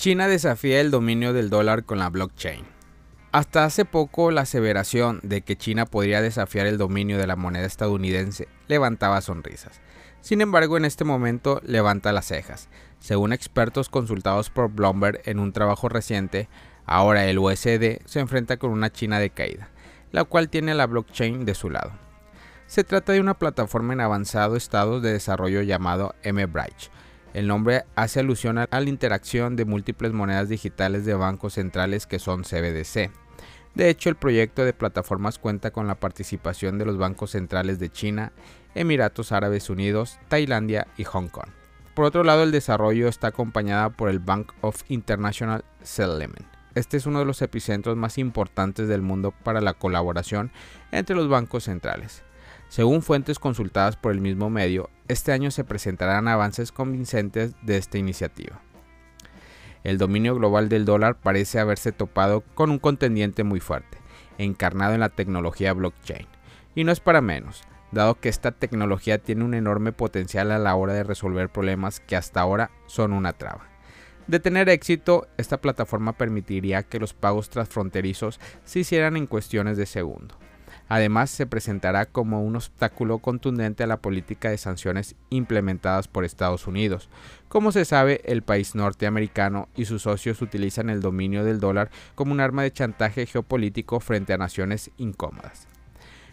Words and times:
China 0.00 0.28
desafía 0.28 0.80
el 0.80 0.90
dominio 0.90 1.34
del 1.34 1.50
dólar 1.50 1.84
con 1.84 1.98
la 1.98 2.08
blockchain. 2.08 2.64
Hasta 3.32 3.66
hace 3.66 3.84
poco 3.84 4.30
la 4.30 4.40
aseveración 4.40 5.20
de 5.22 5.42
que 5.42 5.56
China 5.56 5.84
podría 5.84 6.22
desafiar 6.22 6.66
el 6.66 6.78
dominio 6.78 7.18
de 7.18 7.26
la 7.26 7.36
moneda 7.36 7.66
estadounidense 7.66 8.48
levantaba 8.66 9.20
sonrisas. 9.20 9.82
Sin 10.22 10.40
embargo, 10.40 10.78
en 10.78 10.86
este 10.86 11.04
momento 11.04 11.60
levanta 11.66 12.12
las 12.12 12.24
cejas. 12.24 12.70
Según 12.98 13.34
expertos 13.34 13.90
consultados 13.90 14.48
por 14.48 14.70
Bloomberg 14.70 15.20
en 15.26 15.38
un 15.38 15.52
trabajo 15.52 15.90
reciente, 15.90 16.48
ahora 16.86 17.26
el 17.26 17.38
USD 17.38 18.00
se 18.06 18.20
enfrenta 18.20 18.56
con 18.56 18.70
una 18.70 18.90
China 18.90 19.18
de 19.18 19.28
caída, 19.28 19.68
la 20.12 20.24
cual 20.24 20.48
tiene 20.48 20.72
la 20.72 20.86
blockchain 20.86 21.44
de 21.44 21.54
su 21.54 21.68
lado. 21.68 21.92
Se 22.66 22.84
trata 22.84 23.12
de 23.12 23.20
una 23.20 23.34
plataforma 23.34 23.92
en 23.92 24.00
avanzado 24.00 24.56
estado 24.56 25.02
de 25.02 25.12
desarrollo 25.12 25.60
llamado 25.60 26.14
MBridge, 26.24 26.90
el 27.34 27.46
nombre 27.46 27.84
hace 27.94 28.20
alusión 28.20 28.58
a 28.58 28.68
la 28.70 28.88
interacción 28.88 29.56
de 29.56 29.64
múltiples 29.64 30.12
monedas 30.12 30.48
digitales 30.48 31.04
de 31.04 31.14
bancos 31.14 31.54
centrales 31.54 32.06
que 32.06 32.18
son 32.18 32.42
CBDC. 32.42 33.10
De 33.74 33.88
hecho, 33.88 34.08
el 34.08 34.16
proyecto 34.16 34.64
de 34.64 34.72
plataformas 34.72 35.38
cuenta 35.38 35.70
con 35.70 35.86
la 35.86 35.94
participación 35.94 36.78
de 36.78 36.86
los 36.86 36.98
bancos 36.98 37.30
centrales 37.30 37.78
de 37.78 37.90
China, 37.90 38.32
Emiratos 38.74 39.30
Árabes 39.32 39.70
Unidos, 39.70 40.18
Tailandia 40.28 40.88
y 40.96 41.04
Hong 41.04 41.28
Kong. 41.28 41.48
Por 41.94 42.04
otro 42.04 42.24
lado, 42.24 42.42
el 42.42 42.50
desarrollo 42.50 43.08
está 43.08 43.28
acompañada 43.28 43.90
por 43.90 44.08
el 44.08 44.18
Bank 44.18 44.52
of 44.60 44.82
International 44.88 45.64
Settlement. 45.82 46.46
Este 46.74 46.96
es 46.96 47.06
uno 47.06 47.18
de 47.18 47.24
los 47.24 47.42
epicentros 47.42 47.96
más 47.96 48.16
importantes 48.18 48.88
del 48.88 49.02
mundo 49.02 49.32
para 49.44 49.60
la 49.60 49.74
colaboración 49.74 50.50
entre 50.92 51.16
los 51.16 51.28
bancos 51.28 51.64
centrales. 51.64 52.22
Según 52.68 53.02
fuentes 53.02 53.40
consultadas 53.40 53.96
por 53.96 54.12
el 54.12 54.20
mismo 54.20 54.50
medio, 54.50 54.88
este 55.10 55.32
año 55.32 55.50
se 55.50 55.64
presentarán 55.64 56.28
avances 56.28 56.70
convincentes 56.70 57.54
de 57.62 57.76
esta 57.76 57.98
iniciativa. 57.98 58.60
El 59.82 59.98
dominio 59.98 60.36
global 60.36 60.68
del 60.68 60.84
dólar 60.84 61.16
parece 61.16 61.58
haberse 61.58 61.90
topado 61.90 62.42
con 62.54 62.70
un 62.70 62.78
contendiente 62.78 63.42
muy 63.42 63.60
fuerte, 63.60 63.98
encarnado 64.38 64.94
en 64.94 65.00
la 65.00 65.08
tecnología 65.08 65.72
blockchain. 65.72 66.28
Y 66.74 66.84
no 66.84 66.92
es 66.92 67.00
para 67.00 67.20
menos, 67.20 67.62
dado 67.90 68.20
que 68.20 68.28
esta 68.28 68.52
tecnología 68.52 69.18
tiene 69.18 69.44
un 69.44 69.54
enorme 69.54 69.92
potencial 69.92 70.52
a 70.52 70.58
la 70.58 70.76
hora 70.76 70.94
de 70.94 71.02
resolver 71.02 71.48
problemas 71.48 71.98
que 71.98 72.14
hasta 72.14 72.40
ahora 72.40 72.70
son 72.86 73.12
una 73.12 73.32
traba. 73.32 73.66
De 74.28 74.38
tener 74.38 74.68
éxito, 74.68 75.26
esta 75.38 75.60
plataforma 75.60 76.12
permitiría 76.12 76.84
que 76.84 77.00
los 77.00 77.14
pagos 77.14 77.50
transfronterizos 77.50 78.38
se 78.64 78.78
hicieran 78.78 79.16
en 79.16 79.26
cuestiones 79.26 79.76
de 79.76 79.86
segundo. 79.86 80.36
Además, 80.90 81.30
se 81.30 81.46
presentará 81.46 82.04
como 82.04 82.42
un 82.42 82.56
obstáculo 82.56 83.18
contundente 83.18 83.84
a 83.84 83.86
la 83.86 83.98
política 84.02 84.50
de 84.50 84.58
sanciones 84.58 85.14
implementadas 85.30 86.08
por 86.08 86.24
Estados 86.24 86.66
Unidos. 86.66 87.08
Como 87.48 87.70
se 87.70 87.84
sabe, 87.84 88.22
el 88.24 88.42
país 88.42 88.74
norteamericano 88.74 89.68
y 89.76 89.84
sus 89.84 90.02
socios 90.02 90.42
utilizan 90.42 90.90
el 90.90 91.00
dominio 91.00 91.44
del 91.44 91.60
dólar 91.60 91.92
como 92.16 92.32
un 92.32 92.40
arma 92.40 92.64
de 92.64 92.72
chantaje 92.72 93.26
geopolítico 93.26 94.00
frente 94.00 94.32
a 94.32 94.38
naciones 94.38 94.90
incómodas. 94.96 95.68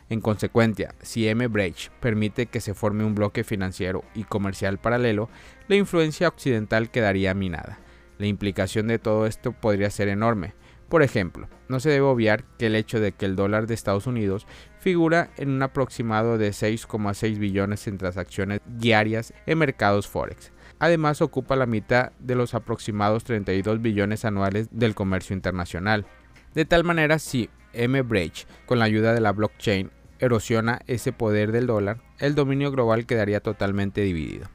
En 0.10 0.22
consecuencia, 0.22 0.96
si 1.04 1.28
M-Bridge 1.28 1.92
permite 2.00 2.48
que 2.48 2.60
se 2.60 2.74
forme 2.74 3.04
un 3.04 3.14
bloque 3.14 3.44
financiero 3.44 4.04
y 4.16 4.24
comercial 4.24 4.80
paralelo, 4.80 5.30
la 5.68 5.76
influencia 5.76 6.30
occidental 6.30 6.90
quedaría 6.90 7.36
minada. 7.36 7.78
La 8.18 8.26
implicación 8.26 8.88
de 8.88 8.98
todo 8.98 9.28
esto 9.28 9.52
podría 9.52 9.92
ser 9.92 10.08
enorme, 10.08 10.56
por 10.90 11.04
ejemplo, 11.04 11.50
no 11.68 11.80
se 11.80 11.90
debe 11.90 12.06
obviar 12.06 12.46
que 12.58 12.68
el 12.68 12.76
hecho 12.76 13.00
de 13.00 13.12
que 13.12 13.26
el 13.26 13.36
dólar 13.36 13.68
de 13.68 13.74
Estados 13.74 14.08
Unidos 14.08 14.48
figura 14.80 15.32
en 15.38 15.50
un 15.50 15.62
aproximado 15.62 16.38
de 16.38 16.50
6,6 16.52 17.38
billones 17.38 17.88
en 17.88 17.98
transacciones 17.98 18.62
diarias 18.66 19.34
en 19.46 19.58
mercados 19.58 20.08
forex. 20.08 20.52
Además 20.80 21.22
ocupa 21.22 21.56
la 21.56 21.66
mitad 21.66 22.12
de 22.20 22.36
los 22.36 22.54
aproximados 22.54 23.24
32 23.26 23.82
billones 23.82 24.24
anuales 24.24 24.70
del 24.72 24.96
comercio 24.96 25.36
internacional. 25.36 26.06
De 26.54 26.66
tal 26.66 26.84
manera, 26.84 27.20
si 27.20 27.50
M-Bridge, 27.74 28.48
con 28.66 28.80
la 28.80 28.86
ayuda 28.86 29.14
de 29.14 29.22
la 29.22 29.34
blockchain, 29.34 29.92
erosiona 30.20 30.80
ese 30.88 31.12
poder 31.12 31.52
del 31.52 31.68
dólar, 31.68 32.02
el 32.20 32.34
dominio 32.34 32.72
global 32.72 33.06
quedaría 33.06 33.42
totalmente 33.42 34.02
dividido. 34.02 34.50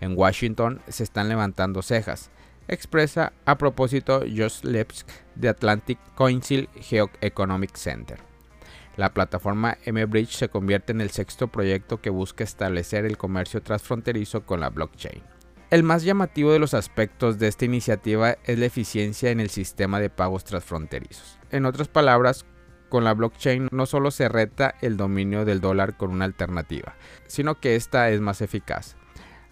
En 0.00 0.16
Washington 0.16 0.80
se 0.88 1.04
están 1.04 1.28
levantando 1.28 1.82
cejas 1.82 2.30
expresa 2.70 3.32
a 3.44 3.58
propósito 3.58 4.20
Josh 4.20 4.62
Lepsk 4.62 5.08
de 5.34 5.48
Atlantic 5.48 5.98
Council 6.16 6.68
Geoeconomic 6.80 7.76
Center. 7.76 8.18
La 8.96 9.12
plataforma 9.12 9.78
MBridge 9.86 10.32
se 10.32 10.48
convierte 10.48 10.92
en 10.92 11.00
el 11.00 11.10
sexto 11.10 11.48
proyecto 11.48 12.00
que 12.00 12.10
busca 12.10 12.44
establecer 12.44 13.04
el 13.04 13.16
comercio 13.16 13.62
transfronterizo 13.62 14.44
con 14.44 14.60
la 14.60 14.70
blockchain. 14.70 15.22
El 15.70 15.84
más 15.84 16.02
llamativo 16.02 16.52
de 16.52 16.58
los 16.58 16.74
aspectos 16.74 17.38
de 17.38 17.48
esta 17.48 17.64
iniciativa 17.64 18.36
es 18.44 18.58
la 18.58 18.66
eficiencia 18.66 19.30
en 19.30 19.40
el 19.40 19.50
sistema 19.50 20.00
de 20.00 20.10
pagos 20.10 20.44
transfronterizos. 20.44 21.38
En 21.50 21.64
otras 21.64 21.88
palabras, 21.88 22.44
con 22.88 23.04
la 23.04 23.14
blockchain 23.14 23.68
no 23.70 23.86
solo 23.86 24.10
se 24.10 24.28
reta 24.28 24.74
el 24.80 24.96
dominio 24.96 25.44
del 25.44 25.60
dólar 25.60 25.96
con 25.96 26.10
una 26.10 26.24
alternativa, 26.24 26.96
sino 27.28 27.60
que 27.60 27.76
esta 27.76 28.10
es 28.10 28.20
más 28.20 28.42
eficaz. 28.42 28.96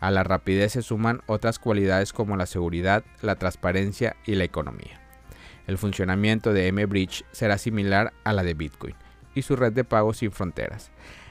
A 0.01 0.11
la 0.11 0.23
rapidez 0.23 0.73
se 0.73 0.83
suman 0.83 1.23
otras 1.27 1.59
cualidades 1.59 2.13
como 2.13 2.37
la 2.37 2.47
seguridad, 2.47 3.05
la 3.21 3.37
transparencia 3.37 4.17
y 4.25 4.37
la 4.37 4.45
economía. 4.45 5.01
El 5.67 5.77
funcionamiento 5.77 6.53
de 6.53 6.69
M-Bridge 6.69 7.25
será 7.33 7.59
similar 7.59 8.13
a 8.25 8.33
la 8.33 8.43
de 8.43 8.55
Bitcoin 8.55 8.95
y 9.35 9.43
su 9.43 9.57
red 9.57 9.73
de 9.73 9.85
pagos 9.85 10.19
sin 10.19 10.33
fronteras. 10.33 10.91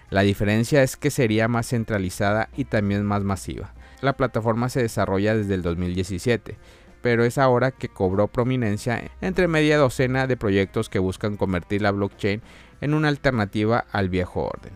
La 0.10 0.22
diferencia 0.22 0.84
es 0.84 0.96
que 0.96 1.10
sería 1.10 1.48
más 1.48 1.68
centralizada 1.68 2.50
y 2.56 2.66
también 2.66 3.06
más 3.06 3.24
masiva. 3.24 3.74
La 4.02 4.16
plataforma 4.16 4.70
se 4.70 4.82
desarrolla 4.82 5.36
desde 5.36 5.56
el 5.56 5.64
2017, 5.64 6.58
pero 7.02 7.24
es 7.24 7.38
ahora 7.38 7.72
que 7.72 7.90
cobró 7.90 8.28
prominencia 8.28 9.12
entre 9.22 9.48
media 9.48 9.78
docena 9.78 10.28
de 10.28 10.38
proyectos 10.38 10.90
que 10.90 11.00
buscan 11.00 11.36
convertir 11.36 11.82
la 11.82 11.92
blockchain 11.92 12.42
en 12.82 12.94
una 12.94 13.08
alternativa 13.08 13.86
al 13.92 14.10
viejo 14.10 14.46
orden. 14.46 14.74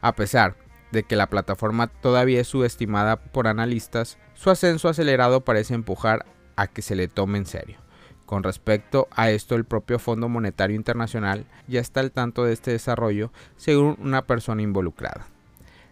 A 0.00 0.14
pesar 0.14 0.56
de 0.92 1.02
que 1.02 1.16
la 1.16 1.28
plataforma 1.28 1.88
todavía 1.88 2.40
es 2.40 2.48
subestimada 2.48 3.16
por 3.16 3.48
analistas, 3.48 4.18
su 4.34 4.50
ascenso 4.50 4.88
acelerado 4.88 5.40
parece 5.40 5.74
empujar 5.74 6.26
a 6.54 6.66
que 6.66 6.82
se 6.82 6.94
le 6.94 7.08
tome 7.08 7.38
en 7.38 7.46
serio. 7.46 7.78
Con 8.26 8.42
respecto 8.42 9.08
a 9.10 9.30
esto, 9.30 9.56
el 9.56 9.64
propio 9.64 9.98
Fondo 9.98 10.28
Monetario 10.28 10.76
Internacional 10.76 11.44
ya 11.66 11.80
está 11.80 12.00
al 12.00 12.12
tanto 12.12 12.44
de 12.44 12.52
este 12.52 12.70
desarrollo, 12.70 13.32
según 13.56 13.96
una 14.00 14.22
persona 14.22 14.62
involucrada. 14.62 15.26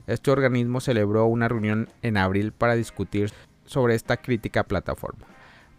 Este 0.06 0.30
organismo 0.30 0.80
celebró 0.80 1.26
una 1.26 1.48
reunión 1.48 1.88
en 2.02 2.16
abril 2.16 2.52
para 2.52 2.76
discutir 2.76 3.32
sobre 3.64 3.94
esta 3.94 4.16
crítica 4.16 4.64
plataforma. 4.64 5.26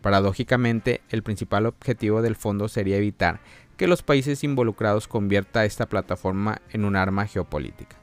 Paradójicamente, 0.02 1.02
el 1.10 1.24
principal 1.24 1.68
objetivo 1.68 2.22
del 2.22 2.36
fondo 2.36 2.68
sería 2.68 2.98
evitar 2.98 3.40
que 3.78 3.88
los 3.88 4.04
países 4.04 4.44
involucrados 4.44 5.08
convierta 5.08 5.66
esta 5.66 5.88
plataforma 5.88 6.62
en 6.72 6.86
un 6.86 6.96
arma 6.96 7.26
geopolítica. 7.28 8.01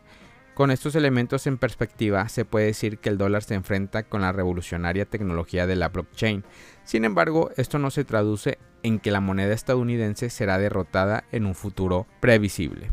Con 0.58 0.72
estos 0.72 0.96
elementos 0.96 1.46
en 1.46 1.56
perspectiva, 1.56 2.28
se 2.28 2.44
puede 2.44 2.66
decir 2.66 2.98
que 2.98 3.10
el 3.10 3.16
dólar 3.16 3.44
se 3.44 3.54
enfrenta 3.54 4.02
con 4.02 4.22
la 4.22 4.32
revolucionaria 4.32 5.04
tecnología 5.04 5.68
de 5.68 5.76
la 5.76 5.90
blockchain. 5.90 6.42
Sin 6.82 7.04
embargo, 7.04 7.52
esto 7.56 7.78
no 7.78 7.92
se 7.92 8.02
traduce 8.02 8.58
en 8.82 8.98
que 8.98 9.12
la 9.12 9.20
moneda 9.20 9.54
estadounidense 9.54 10.30
será 10.30 10.58
derrotada 10.58 11.22
en 11.30 11.46
un 11.46 11.54
futuro 11.54 12.08
previsible. 12.18 12.90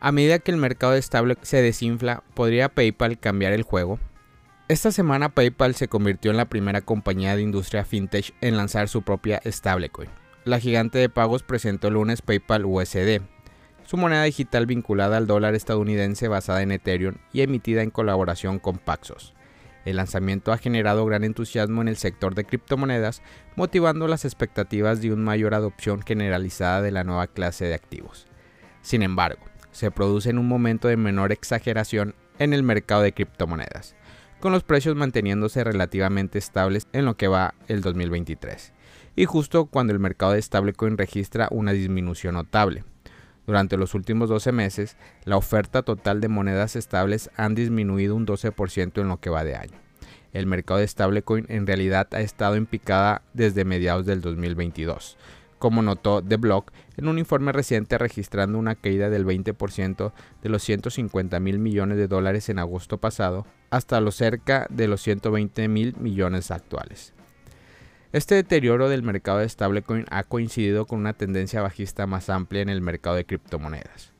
A 0.00 0.10
medida 0.10 0.40
que 0.40 0.50
el 0.50 0.56
mercado 0.56 0.94
estable 0.94 1.36
se 1.42 1.62
desinfla, 1.62 2.24
¿podría 2.34 2.68
PayPal 2.68 3.20
cambiar 3.20 3.52
el 3.52 3.62
juego? 3.62 4.00
Esta 4.66 4.90
semana 4.90 5.28
PayPal 5.28 5.76
se 5.76 5.86
convirtió 5.86 6.32
en 6.32 6.36
la 6.36 6.48
primera 6.48 6.80
compañía 6.80 7.36
de 7.36 7.42
industria 7.42 7.84
fintech 7.84 8.34
en 8.40 8.56
lanzar 8.56 8.88
su 8.88 9.02
propia 9.02 9.40
stablecoin 9.46 10.10
la 10.48 10.60
gigante 10.60 10.98
de 10.98 11.08
pagos 11.08 11.42
presentó 11.42 11.88
el 11.88 11.94
lunes 11.94 12.22
PayPal 12.22 12.64
USD, 12.64 13.20
su 13.84 13.96
moneda 13.96 14.22
digital 14.24 14.66
vinculada 14.66 15.18
al 15.18 15.26
dólar 15.26 15.54
estadounidense 15.54 16.26
basada 16.26 16.62
en 16.62 16.72
Ethereum 16.72 17.16
y 17.32 17.42
emitida 17.42 17.82
en 17.82 17.90
colaboración 17.90 18.58
con 18.58 18.78
Paxos. 18.78 19.34
El 19.84 19.96
lanzamiento 19.96 20.52
ha 20.52 20.58
generado 20.58 21.04
gran 21.06 21.24
entusiasmo 21.24 21.82
en 21.82 21.88
el 21.88 21.96
sector 21.96 22.34
de 22.34 22.44
criptomonedas, 22.44 23.22
motivando 23.56 24.08
las 24.08 24.24
expectativas 24.24 25.00
de 25.00 25.12
una 25.12 25.22
mayor 25.22 25.54
adopción 25.54 26.02
generalizada 26.02 26.82
de 26.82 26.92
la 26.92 27.04
nueva 27.04 27.26
clase 27.26 27.66
de 27.66 27.74
activos. 27.74 28.26
Sin 28.82 29.02
embargo, 29.02 29.44
se 29.70 29.90
produce 29.90 30.30
en 30.30 30.38
un 30.38 30.48
momento 30.48 30.88
de 30.88 30.96
menor 30.96 31.30
exageración 31.30 32.14
en 32.38 32.52
el 32.52 32.62
mercado 32.62 33.02
de 33.02 33.12
criptomonedas, 33.12 33.96
con 34.40 34.52
los 34.52 34.64
precios 34.64 34.96
manteniéndose 34.96 35.62
relativamente 35.64 36.38
estables 36.38 36.86
en 36.92 37.04
lo 37.04 37.16
que 37.16 37.28
va 37.28 37.54
el 37.68 37.80
2023 37.80 38.72
y 39.18 39.24
justo 39.24 39.66
cuando 39.66 39.92
el 39.92 39.98
mercado 39.98 40.30
de 40.30 40.40
stablecoin 40.40 40.96
registra 40.96 41.48
una 41.50 41.72
disminución 41.72 42.34
notable. 42.34 42.84
Durante 43.48 43.76
los 43.76 43.94
últimos 43.94 44.28
12 44.28 44.52
meses, 44.52 44.96
la 45.24 45.36
oferta 45.36 45.82
total 45.82 46.20
de 46.20 46.28
monedas 46.28 46.76
estables 46.76 47.28
han 47.36 47.56
disminuido 47.56 48.14
un 48.14 48.28
12% 48.28 49.00
en 49.00 49.08
lo 49.08 49.18
que 49.18 49.28
va 49.28 49.42
de 49.42 49.56
año. 49.56 49.76
El 50.32 50.46
mercado 50.46 50.78
de 50.78 50.86
stablecoin 50.86 51.46
en 51.48 51.66
realidad 51.66 52.06
ha 52.12 52.20
estado 52.20 52.54
en 52.54 52.66
picada 52.66 53.22
desde 53.34 53.64
mediados 53.64 54.06
del 54.06 54.20
2022, 54.20 55.16
como 55.58 55.82
notó 55.82 56.22
The 56.22 56.36
Block 56.36 56.70
en 56.96 57.08
un 57.08 57.18
informe 57.18 57.50
reciente 57.50 57.98
registrando 57.98 58.56
una 58.56 58.76
caída 58.76 59.10
del 59.10 59.26
20% 59.26 60.12
de 60.44 60.48
los 60.48 60.62
150 60.62 61.40
mil 61.40 61.58
millones 61.58 61.98
de 61.98 62.06
dólares 62.06 62.48
en 62.50 62.60
agosto 62.60 62.98
pasado 62.98 63.46
hasta 63.70 64.00
los 64.00 64.14
cerca 64.14 64.68
de 64.70 64.86
los 64.86 65.02
120 65.02 65.66
mil 65.66 65.96
millones 65.98 66.52
actuales. 66.52 67.17
Este 68.10 68.36
deterioro 68.36 68.88
del 68.88 69.02
mercado 69.02 69.40
de 69.40 69.48
stablecoin 69.48 70.06
ha 70.08 70.22
coincidido 70.22 70.86
con 70.86 70.98
una 70.98 71.12
tendencia 71.12 71.60
bajista 71.60 72.06
más 72.06 72.30
amplia 72.30 72.62
en 72.62 72.70
el 72.70 72.80
mercado 72.80 73.16
de 73.16 73.26
criptomonedas, 73.26 74.14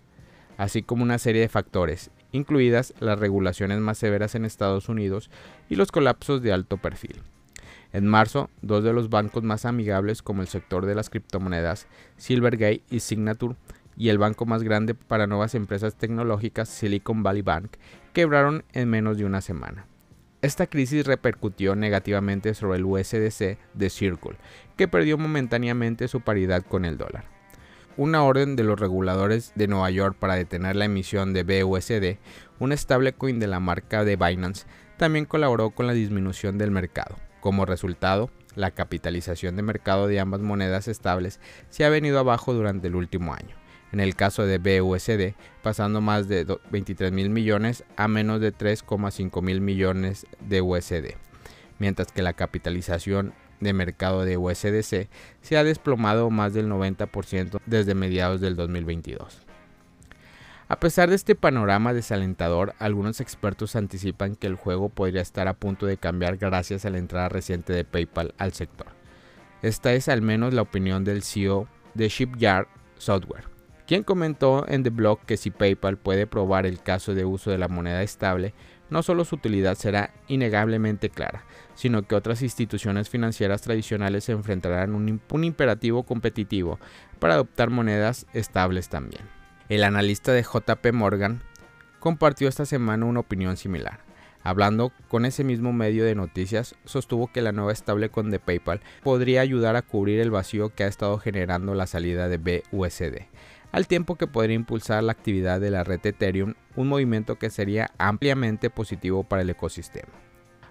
así 0.58 0.82
como 0.82 1.02
una 1.02 1.16
serie 1.16 1.40
de 1.40 1.48
factores, 1.48 2.10
incluidas 2.30 2.92
las 3.00 3.18
regulaciones 3.18 3.78
más 3.78 3.96
severas 3.96 4.34
en 4.34 4.44
Estados 4.44 4.90
Unidos 4.90 5.30
y 5.70 5.76
los 5.76 5.90
colapsos 5.90 6.42
de 6.42 6.52
alto 6.52 6.76
perfil. 6.76 7.22
En 7.94 8.06
marzo, 8.06 8.50
dos 8.60 8.84
de 8.84 8.92
los 8.92 9.08
bancos 9.08 9.42
más 9.42 9.64
amigables 9.64 10.20
como 10.20 10.42
el 10.42 10.48
sector 10.48 10.84
de 10.84 10.94
las 10.94 11.08
criptomonedas, 11.08 11.86
Silvergate 12.18 12.82
y 12.90 13.00
Signature, 13.00 13.56
y 13.96 14.10
el 14.10 14.18
banco 14.18 14.44
más 14.44 14.62
grande 14.64 14.92
para 14.92 15.26
nuevas 15.26 15.54
empresas 15.54 15.94
tecnológicas, 15.94 16.68
Silicon 16.68 17.22
Valley 17.22 17.40
Bank, 17.40 17.78
quebraron 18.12 18.64
en 18.74 18.90
menos 18.90 19.16
de 19.16 19.24
una 19.24 19.40
semana. 19.40 19.86
Esta 20.40 20.68
crisis 20.68 21.04
repercutió 21.04 21.74
negativamente 21.74 22.54
sobre 22.54 22.78
el 22.78 22.84
USDC 22.84 23.58
de 23.74 23.90
Circle, 23.90 24.36
que 24.76 24.86
perdió 24.86 25.18
momentáneamente 25.18 26.06
su 26.06 26.20
paridad 26.20 26.62
con 26.62 26.84
el 26.84 26.96
dólar. 26.96 27.24
Una 27.96 28.22
orden 28.22 28.54
de 28.54 28.62
los 28.62 28.78
reguladores 28.78 29.50
de 29.56 29.66
Nueva 29.66 29.90
York 29.90 30.16
para 30.16 30.36
detener 30.36 30.76
la 30.76 30.84
emisión 30.84 31.32
de 31.32 31.42
BUSD, 31.42 32.18
un 32.60 32.76
stablecoin 32.76 33.40
de 33.40 33.48
la 33.48 33.58
marca 33.58 34.04
de 34.04 34.14
Binance, 34.14 34.66
también 34.96 35.24
colaboró 35.24 35.70
con 35.70 35.88
la 35.88 35.92
disminución 35.92 36.56
del 36.56 36.70
mercado. 36.70 37.16
Como 37.40 37.66
resultado, 37.66 38.30
la 38.54 38.70
capitalización 38.70 39.56
de 39.56 39.62
mercado 39.62 40.06
de 40.06 40.20
ambas 40.20 40.40
monedas 40.40 40.86
estables 40.86 41.40
se 41.68 41.84
ha 41.84 41.88
venido 41.88 42.20
abajo 42.20 42.54
durante 42.54 42.86
el 42.86 42.94
último 42.94 43.34
año 43.34 43.56
en 43.92 44.00
el 44.00 44.14
caso 44.14 44.46
de 44.46 44.58
BUSD, 44.58 45.34
pasando 45.62 46.00
más 46.00 46.28
de 46.28 46.46
23 46.70 47.12
mil 47.12 47.30
millones 47.30 47.84
a 47.96 48.08
menos 48.08 48.40
de 48.40 48.52
3,5 48.52 49.42
mil 49.42 49.60
millones 49.60 50.26
de 50.40 50.60
USD, 50.60 51.16
mientras 51.78 52.12
que 52.12 52.22
la 52.22 52.34
capitalización 52.34 53.32
de 53.60 53.72
mercado 53.72 54.24
de 54.24 54.36
USDC 54.36 55.08
se 55.40 55.56
ha 55.56 55.64
desplomado 55.64 56.30
más 56.30 56.54
del 56.54 56.68
90% 56.68 57.60
desde 57.66 57.94
mediados 57.94 58.40
del 58.40 58.56
2022. 58.56 59.48
A 60.70 60.78
pesar 60.80 61.08
de 61.08 61.16
este 61.16 61.34
panorama 61.34 61.94
desalentador, 61.94 62.74
algunos 62.78 63.22
expertos 63.22 63.74
anticipan 63.74 64.36
que 64.36 64.46
el 64.46 64.54
juego 64.54 64.90
podría 64.90 65.22
estar 65.22 65.48
a 65.48 65.54
punto 65.54 65.86
de 65.86 65.96
cambiar 65.96 66.36
gracias 66.36 66.84
a 66.84 66.90
la 66.90 66.98
entrada 66.98 67.30
reciente 67.30 67.72
de 67.72 67.84
PayPal 67.84 68.34
al 68.36 68.52
sector. 68.52 68.88
Esta 69.62 69.94
es 69.94 70.08
al 70.08 70.20
menos 70.20 70.52
la 70.52 70.62
opinión 70.62 71.04
del 71.04 71.22
CEO 71.22 71.66
de 71.94 72.08
Shipyard 72.10 72.68
Software, 72.98 73.44
quien 73.88 74.02
comentó 74.02 74.66
en 74.68 74.82
The 74.82 74.90
Blog 74.90 75.20
que 75.20 75.38
si 75.38 75.50
PayPal 75.50 75.96
puede 75.96 76.26
probar 76.26 76.66
el 76.66 76.82
caso 76.82 77.14
de 77.14 77.24
uso 77.24 77.50
de 77.50 77.56
la 77.56 77.68
moneda 77.68 78.02
estable, 78.02 78.52
no 78.90 79.02
solo 79.02 79.24
su 79.24 79.36
utilidad 79.36 79.76
será 79.76 80.10
innegablemente 80.28 81.08
clara, 81.08 81.46
sino 81.74 82.02
que 82.02 82.14
otras 82.14 82.42
instituciones 82.42 83.08
financieras 83.08 83.62
tradicionales 83.62 84.24
se 84.24 84.32
enfrentarán 84.32 84.92
a 84.92 84.94
un, 84.94 85.22
un 85.30 85.44
imperativo 85.44 86.02
competitivo 86.02 86.78
para 87.18 87.32
adoptar 87.32 87.70
monedas 87.70 88.26
estables 88.34 88.90
también. 88.90 89.22
El 89.70 89.82
analista 89.82 90.32
de 90.32 90.42
JP 90.42 90.92
Morgan 90.92 91.40
compartió 91.98 92.46
esta 92.46 92.66
semana 92.66 93.06
una 93.06 93.20
opinión 93.20 93.56
similar. 93.56 94.00
Hablando 94.42 94.92
con 95.08 95.24
ese 95.24 95.44
mismo 95.44 95.72
medio 95.72 96.04
de 96.04 96.14
noticias, 96.14 96.74
sostuvo 96.84 97.32
que 97.32 97.40
la 97.40 97.52
nueva 97.52 97.74
stablecoin 97.74 98.30
de 98.30 98.38
PayPal 98.38 98.82
podría 99.02 99.40
ayudar 99.40 99.76
a 99.76 99.82
cubrir 99.82 100.20
el 100.20 100.30
vacío 100.30 100.74
que 100.74 100.84
ha 100.84 100.88
estado 100.88 101.18
generando 101.18 101.74
la 101.74 101.86
salida 101.86 102.28
de 102.28 102.36
BUSD 102.70 103.28
al 103.72 103.86
tiempo 103.86 104.16
que 104.16 104.26
podría 104.26 104.56
impulsar 104.56 105.02
la 105.02 105.12
actividad 105.12 105.60
de 105.60 105.70
la 105.70 105.84
red 105.84 106.00
Ethereum, 106.04 106.54
un 106.76 106.88
movimiento 106.88 107.38
que 107.38 107.50
sería 107.50 107.90
ampliamente 107.98 108.70
positivo 108.70 109.24
para 109.24 109.42
el 109.42 109.50
ecosistema. 109.50 110.12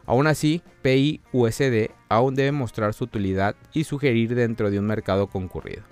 Aún 0.05 0.25
así, 0.27 0.61
PIUSD 0.83 1.91
aún 2.07 2.35
debe 2.35 2.53
mostrar 2.53 2.93
su 2.93 3.03
utilidad 3.03 3.55
y 3.73 3.83
sugerir 3.83 4.35
dentro 4.35 4.71
de 4.71 4.79
un 4.79 4.85
mercado 4.85 5.27
concurrido, 5.27 5.83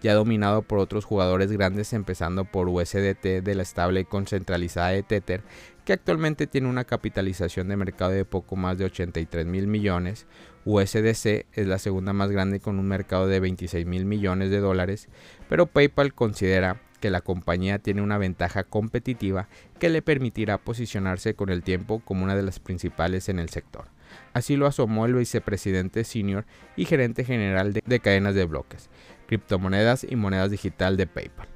ya 0.00 0.14
dominado 0.14 0.62
por 0.62 0.78
otros 0.78 1.04
jugadores 1.04 1.50
grandes 1.50 1.92
empezando 1.92 2.44
por 2.44 2.68
USDT 2.68 3.42
de 3.42 3.54
la 3.56 3.62
estable 3.62 4.04
concentralizada 4.04 4.90
de 4.90 5.02
Tether, 5.02 5.42
que 5.84 5.92
actualmente 5.92 6.46
tiene 6.46 6.68
una 6.68 6.84
capitalización 6.84 7.66
de 7.68 7.76
mercado 7.76 8.12
de 8.12 8.24
poco 8.24 8.54
más 8.54 8.78
de 8.78 8.84
83 8.84 9.44
mil 9.44 9.66
millones, 9.66 10.26
USDC 10.64 11.46
es 11.52 11.66
la 11.66 11.78
segunda 11.78 12.12
más 12.12 12.30
grande 12.30 12.58
con 12.60 12.78
un 12.78 12.86
mercado 12.86 13.26
de 13.26 13.40
26 13.40 13.86
mil 13.86 14.06
millones 14.06 14.50
de 14.50 14.60
dólares, 14.60 15.08
pero 15.54 15.66
PayPal 15.66 16.14
considera 16.14 16.80
que 16.98 17.10
la 17.10 17.20
compañía 17.20 17.78
tiene 17.78 18.02
una 18.02 18.18
ventaja 18.18 18.64
competitiva 18.64 19.46
que 19.78 19.88
le 19.88 20.02
permitirá 20.02 20.58
posicionarse 20.58 21.36
con 21.36 21.48
el 21.48 21.62
tiempo 21.62 22.00
como 22.00 22.24
una 22.24 22.34
de 22.34 22.42
las 22.42 22.58
principales 22.58 23.28
en 23.28 23.38
el 23.38 23.50
sector. 23.50 23.84
Así 24.32 24.56
lo 24.56 24.66
asomó 24.66 25.06
el 25.06 25.14
vicepresidente 25.14 26.02
senior 26.02 26.44
y 26.74 26.86
gerente 26.86 27.24
general 27.24 27.72
de, 27.72 27.84
de 27.86 28.00
cadenas 28.00 28.34
de 28.34 28.46
bloques, 28.46 28.90
criptomonedas 29.28 30.02
y 30.02 30.16
monedas 30.16 30.50
digital 30.50 30.96
de 30.96 31.06
PayPal, 31.06 31.46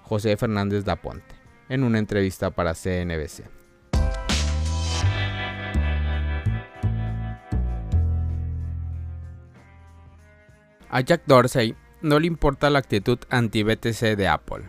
José 0.00 0.34
Fernández 0.38 0.86
Daponte, 0.86 1.34
en 1.68 1.84
una 1.84 1.98
entrevista 1.98 2.52
para 2.52 2.72
CNBC. 2.72 3.42
A 10.88 11.00
Jack 11.02 11.24
Dorsey 11.26 11.76
no 12.02 12.18
le 12.18 12.26
importa 12.26 12.68
la 12.68 12.80
actitud 12.80 13.18
anti-BTC 13.30 14.16
de 14.16 14.28
Apple. 14.28 14.64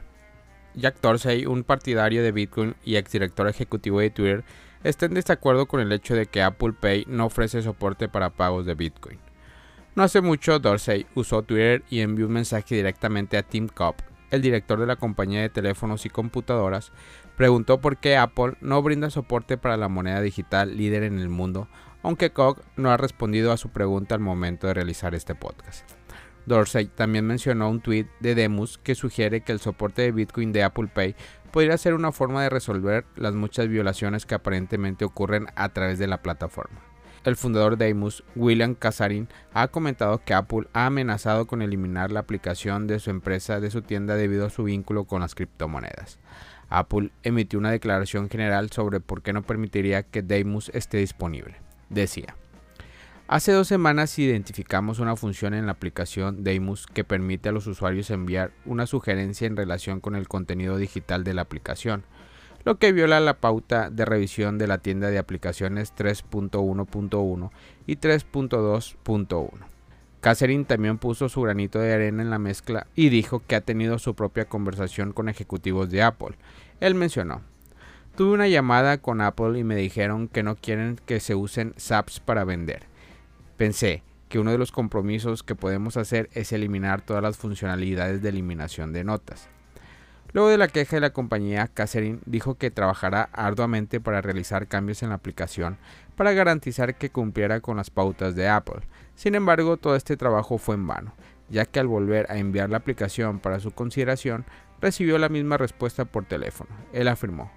Jack 0.75 1.01
Dorsey, 1.01 1.45
un 1.45 1.63
partidario 1.63 2.23
de 2.23 2.31
Bitcoin 2.31 2.75
y 2.83 2.95
exdirector 2.95 3.47
ejecutivo 3.47 3.99
de 3.99 4.09
Twitter, 4.09 4.43
está 4.83 5.05
en 5.05 5.15
desacuerdo 5.15 5.65
con 5.65 5.79
el 5.79 5.91
hecho 5.91 6.15
de 6.15 6.27
que 6.27 6.41
Apple 6.41 6.73
Pay 6.79 7.05
no 7.07 7.25
ofrece 7.25 7.61
soporte 7.61 8.07
para 8.07 8.31
pagos 8.31 8.65
de 8.65 8.75
Bitcoin. 8.75 9.19
No 9.95 10.03
hace 10.03 10.21
mucho, 10.21 10.59
Dorsey 10.59 11.05
usó 11.15 11.43
Twitter 11.43 11.83
y 11.89 11.99
envió 11.99 12.27
un 12.27 12.33
mensaje 12.33 12.75
directamente 12.75 13.37
a 13.37 13.43
Tim 13.43 13.67
Cobb, 13.67 13.95
el 14.31 14.41
director 14.41 14.79
de 14.79 14.87
la 14.87 14.95
compañía 14.95 15.41
de 15.41 15.49
teléfonos 15.49 16.05
y 16.07 16.09
computadoras, 16.09 16.91
preguntó 17.37 17.79
por 17.79 17.97
qué 17.97 18.17
Apple 18.17 18.55
no 18.61 18.81
brinda 18.81 19.11
soporte 19.11 19.57
para 19.57 19.77
la 19.77 19.89
moneda 19.89 20.21
digital 20.21 20.75
líder 20.75 21.03
en 21.03 21.19
el 21.19 21.29
mundo, 21.29 21.67
aunque 22.01 22.31
Cobb 22.31 22.61
no 22.75 22.91
ha 22.91 22.97
respondido 22.97 23.51
a 23.51 23.57
su 23.57 23.69
pregunta 23.69 24.15
al 24.15 24.21
momento 24.21 24.65
de 24.67 24.73
realizar 24.73 25.13
este 25.13 25.35
podcast. 25.35 26.02
Dorsey 26.45 26.87
también 26.87 27.25
mencionó 27.25 27.69
un 27.69 27.81
tweet 27.81 28.07
de 28.19 28.35
Demus 28.35 28.77
que 28.77 28.95
sugiere 28.95 29.41
que 29.41 29.51
el 29.51 29.59
soporte 29.59 30.01
de 30.01 30.11
Bitcoin 30.11 30.51
de 30.51 30.63
Apple 30.63 30.89
Pay 30.93 31.15
podría 31.51 31.77
ser 31.77 31.93
una 31.93 32.11
forma 32.11 32.43
de 32.43 32.49
resolver 32.49 33.05
las 33.15 33.33
muchas 33.33 33.67
violaciones 33.67 34.25
que 34.25 34.35
aparentemente 34.35 35.05
ocurren 35.05 35.47
a 35.55 35.69
través 35.69 35.99
de 35.99 36.07
la 36.07 36.21
plataforma. 36.21 36.81
El 37.23 37.37
fundador 37.37 37.77
de 37.77 37.85
Demus, 37.85 38.23
William 38.35 38.75
Casarin, 38.75 39.29
ha 39.53 39.69
comentado 39.69 40.21
que 40.25 40.33
Apple 40.33 40.67
ha 40.73 40.87
amenazado 40.87 41.47
con 41.47 41.61
eliminar 41.61 42.11
la 42.11 42.19
aplicación 42.19 42.85
de 42.85 42.99
su 42.99 43.11
empresa 43.11 43.61
de 43.61 43.71
su 43.71 43.81
tienda 43.81 44.15
debido 44.15 44.45
a 44.45 44.49
su 44.49 44.65
vínculo 44.65 45.05
con 45.05 45.21
las 45.21 45.33
criptomonedas. 45.33 46.19
Apple 46.69 47.11
emitió 47.23 47.59
una 47.59 47.71
declaración 47.71 48.29
general 48.29 48.71
sobre 48.71 48.99
por 48.99 49.21
qué 49.21 49.31
no 49.31 49.43
permitiría 49.43 50.03
que 50.03 50.21
Demus 50.21 50.69
esté 50.73 50.97
disponible. 50.97 51.55
Decía, 51.89 52.35
Hace 53.29 53.53
dos 53.53 53.69
semanas 53.69 54.19
identificamos 54.19 54.99
una 54.99 55.15
función 55.15 55.53
en 55.53 55.65
la 55.65 55.71
aplicación 55.71 56.43
Deimus 56.43 56.87
que 56.87 57.05
permite 57.05 57.47
a 57.47 57.51
los 57.53 57.67
usuarios 57.67 58.09
enviar 58.09 58.51
una 58.65 58.85
sugerencia 58.85 59.47
en 59.47 59.55
relación 59.55 60.01
con 60.01 60.15
el 60.15 60.27
contenido 60.27 60.75
digital 60.75 61.23
de 61.23 61.33
la 61.33 61.43
aplicación, 61.43 62.03
lo 62.65 62.79
que 62.79 62.91
viola 62.91 63.21
la 63.21 63.39
pauta 63.39 63.89
de 63.89 64.03
revisión 64.03 64.57
de 64.57 64.67
la 64.67 64.79
tienda 64.79 65.09
de 65.09 65.19
aplicaciones 65.19 65.95
3.1.1 65.95 67.49
y 67.87 67.95
3.2.1. 67.95 69.49
Catherine 70.19 70.65
también 70.65 70.97
puso 70.97 71.29
su 71.29 71.41
granito 71.41 71.79
de 71.79 71.93
arena 71.93 72.23
en 72.23 72.29
la 72.29 72.39
mezcla 72.39 72.87
y 72.93 73.07
dijo 73.07 73.41
que 73.47 73.55
ha 73.55 73.61
tenido 73.61 73.99
su 73.99 74.15
propia 74.15 74.45
conversación 74.45 75.13
con 75.13 75.29
ejecutivos 75.29 75.89
de 75.89 76.03
Apple. 76.03 76.35
Él 76.81 76.93
mencionó, 76.93 77.41
Tuve 78.17 78.33
una 78.33 78.49
llamada 78.49 78.97
con 78.97 79.21
Apple 79.21 79.57
y 79.57 79.63
me 79.63 79.75
dijeron 79.75 80.27
que 80.27 80.43
no 80.43 80.55
quieren 80.55 80.99
que 81.05 81.21
se 81.21 81.35
usen 81.35 81.73
SAPs 81.77 82.19
para 82.19 82.43
vender 82.43 82.92
Pensé 83.57 84.03
que 84.29 84.39
uno 84.39 84.51
de 84.51 84.57
los 84.57 84.71
compromisos 84.71 85.43
que 85.43 85.55
podemos 85.55 85.95
hacer 85.97 86.29
es 86.33 86.51
eliminar 86.51 87.01
todas 87.01 87.21
las 87.21 87.37
funcionalidades 87.37 88.21
de 88.21 88.29
eliminación 88.29 88.93
de 88.93 89.03
notas. 89.03 89.47
Luego 90.31 90.49
de 90.49 90.57
la 90.57 90.67
queja 90.67 90.95
de 90.95 91.01
la 91.01 91.13
compañía, 91.13 91.67
Catherine 91.67 92.19
dijo 92.25 92.55
que 92.55 92.71
trabajará 92.71 93.29
arduamente 93.33 93.99
para 94.01 94.21
realizar 94.21 94.67
cambios 94.67 95.03
en 95.03 95.09
la 95.09 95.15
aplicación 95.15 95.77
para 96.15 96.33
garantizar 96.33 96.95
que 96.95 97.11
cumpliera 97.11 97.59
con 97.59 97.77
las 97.77 97.91
pautas 97.91 98.35
de 98.35 98.47
Apple. 98.47 98.81
Sin 99.15 99.35
embargo, 99.35 99.77
todo 99.77 99.95
este 99.95 100.17
trabajo 100.17 100.57
fue 100.57 100.73
en 100.75 100.87
vano, 100.87 101.13
ya 101.49 101.65
que 101.65 101.79
al 101.79 101.87
volver 101.87 102.25
a 102.31 102.37
enviar 102.37 102.71
la 102.71 102.77
aplicación 102.77 103.39
para 103.39 103.59
su 103.59 103.71
consideración, 103.71 104.45
recibió 104.81 105.19
la 105.19 105.29
misma 105.29 105.57
respuesta 105.57 106.05
por 106.05 106.25
teléfono. 106.25 106.71
Él 106.91 107.07
afirmó, 107.07 107.51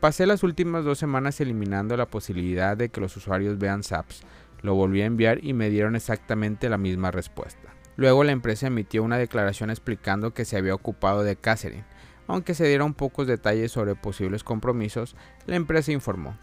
Pasé 0.00 0.26
las 0.26 0.42
últimas 0.42 0.84
dos 0.84 0.98
semanas 0.98 1.40
eliminando 1.40 1.96
la 1.96 2.06
posibilidad 2.06 2.76
de 2.76 2.90
que 2.90 3.00
los 3.00 3.16
usuarios 3.16 3.58
vean 3.58 3.82
SAPs, 3.82 4.22
lo 4.66 4.74
volví 4.74 5.00
a 5.00 5.06
enviar 5.06 5.42
y 5.42 5.54
me 5.54 5.70
dieron 5.70 5.96
exactamente 5.96 6.68
la 6.68 6.76
misma 6.76 7.10
respuesta. 7.10 7.74
Luego 7.96 8.24
la 8.24 8.32
empresa 8.32 8.66
emitió 8.66 9.02
una 9.02 9.16
declaración 9.16 9.70
explicando 9.70 10.34
que 10.34 10.44
se 10.44 10.58
había 10.58 10.74
ocupado 10.74 11.22
de 11.22 11.36
Catherine. 11.36 11.84
Aunque 12.26 12.54
se 12.54 12.66
dieron 12.66 12.92
pocos 12.92 13.26
detalles 13.26 13.72
sobre 13.72 13.94
posibles 13.94 14.44
compromisos, 14.44 15.16
la 15.46 15.56
empresa 15.56 15.92
informó. 15.92 16.36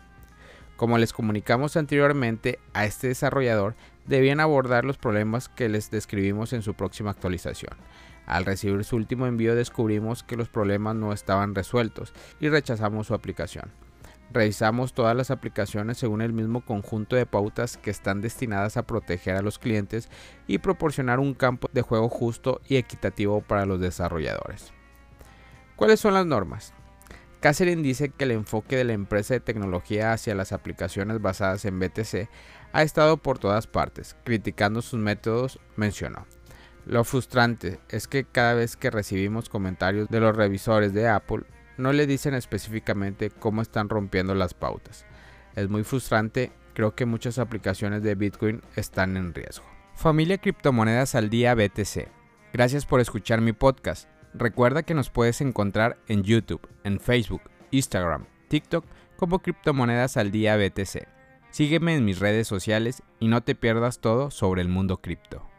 Como 0.78 0.98
les 0.98 1.14
comunicamos 1.14 1.78
anteriormente, 1.78 2.60
a 2.74 2.86
este 2.86 3.10
desarrollador 3.10 3.76
debían 4.08 4.40
abordar 4.40 4.86
los 4.86 4.98
problemas 4.98 5.50
que 5.50 5.70
les 5.70 5.92
describimos 5.92 6.54
en 6.54 6.64
su 6.64 6.74
próxima 6.74 7.12
actualización. 7.12 7.76
Al 8.26 8.46
recibir 8.46 8.84
su 8.84 8.96
último 8.96 9.28
envío 9.28 9.54
descubrimos 9.54 10.24
que 10.24 10.38
los 10.38 10.50
problemas 10.50 10.96
no 10.96 11.14
estaban 11.14 11.54
resueltos 11.54 12.14
y 12.40 12.50
rechazamos 12.50 13.08
su 13.08 13.14
aplicación. 13.14 13.72
Revisamos 14.34 14.94
todas 14.94 15.16
las 15.16 15.30
aplicaciones 15.30 16.00
según 16.00 16.22
el 16.22 16.34
mismo 16.34 16.66
conjunto 16.66 17.16
de 17.16 17.28
pautas 17.28 17.78
que 17.78 17.92
están 17.92 18.20
destinadas 18.22 18.78
a 18.78 18.88
proteger 18.88 19.36
a 19.36 19.44
los 19.44 19.60
clientes 19.60 20.10
y 20.48 20.58
proporcionar 20.58 21.20
un 21.20 21.36
campo 21.36 21.70
de 21.72 21.84
juego 21.84 22.10
justo 22.10 22.60
y 22.68 22.78
equitativo 22.78 23.42
para 23.42 23.68
los 23.68 23.80
desarrolladores. 23.80 24.74
¿Cuáles 25.76 26.00
son 26.00 26.16
las 26.16 26.26
normas? 26.26 26.74
Catherine 27.42 27.84
dice 27.84 28.10
que 28.10 28.24
el 28.24 28.32
enfoque 28.32 28.76
de 28.76 28.86
la 28.86 28.94
empresa 28.94 29.36
de 29.36 29.40
tecnología 29.40 30.14
hacia 30.14 30.34
las 30.34 30.52
aplicaciones 30.52 31.22
basadas 31.22 31.66
en 31.66 31.80
BTC 31.80 32.28
ha 32.72 32.82
estado 32.82 33.18
por 33.18 33.38
todas 33.38 33.68
partes, 33.68 34.16
criticando 34.24 34.82
sus 34.82 35.00
métodos, 35.00 35.60
mencionó. 35.76 36.26
Lo 36.88 37.04
frustrante 37.04 37.80
es 37.90 38.08
que 38.08 38.24
cada 38.24 38.56
vez 38.56 38.76
que 38.78 38.90
recibimos 38.90 39.48
comentarios 39.48 40.10
de 40.10 40.20
los 40.20 40.36
revisores 40.36 40.92
de 40.94 41.08
Apple, 41.08 41.44
no 41.78 41.94
le 41.94 42.08
dicen 42.08 42.34
específicamente 42.34 43.30
cómo 43.30 43.62
están 43.62 43.90
rompiendo 43.90 44.36
las 44.36 44.54
pautas. 44.54 45.06
Es 45.56 45.70
muy 45.70 45.84
frustrante, 45.84 46.52
creo 46.74 46.96
que 46.96 47.06
muchas 47.06 47.40
aplicaciones 47.40 48.04
de 48.04 48.16
Bitcoin 48.16 48.62
están 48.76 49.18
en 49.18 49.34
riesgo. 49.34 49.66
Familia 49.96 50.38
Criptomonedas 50.38 51.16
al 51.16 51.30
Día 51.30 51.54
BTC. 51.54 52.08
Gracias 52.52 52.86
por 52.86 53.00
escuchar 53.00 53.42
mi 53.42 53.54
podcast. 53.54 54.10
Recuerda 54.34 54.84
que 54.84 54.96
nos 54.96 55.10
puedes 55.10 55.42
encontrar 55.42 55.98
en 56.08 56.24
YouTube, 56.24 56.68
en 56.84 57.00
Facebook, 57.00 57.42
Instagram, 57.72 58.26
TikTok 58.48 58.86
como 59.16 59.40
Criptomonedas 59.40 60.18
al 60.18 60.32
Día 60.32 60.58
BTC. 60.58 61.08
Sígueme 61.52 61.96
en 61.96 62.06
mis 62.06 62.20
redes 62.20 62.48
sociales 62.48 63.04
y 63.20 63.28
no 63.28 63.42
te 63.42 63.54
pierdas 63.54 64.00
todo 64.00 64.32
sobre 64.32 64.62
el 64.62 64.70
mundo 64.70 64.98
cripto. 64.98 65.53